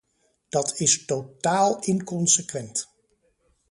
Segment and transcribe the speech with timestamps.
[0.49, 2.87] Dat is totaal inconsequent.